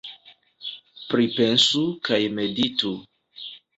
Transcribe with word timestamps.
Pripensu 1.11 1.83
kaj 2.09 2.21
meditu. 2.41 2.95